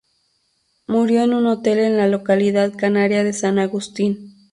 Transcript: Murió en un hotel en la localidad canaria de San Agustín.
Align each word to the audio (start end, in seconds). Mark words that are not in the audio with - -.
Murió 0.87 1.21
en 1.25 1.33
un 1.35 1.45
hotel 1.45 1.77
en 1.77 1.95
la 1.95 2.07
localidad 2.07 2.73
canaria 2.75 3.23
de 3.23 3.33
San 3.33 3.59
Agustín. 3.59 4.49